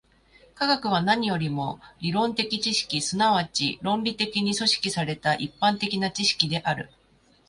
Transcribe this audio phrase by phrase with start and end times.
[0.55, 3.21] 科学は何よりも理論的知識、即
[3.53, 6.89] ち論理的に組織された一般的な知識である。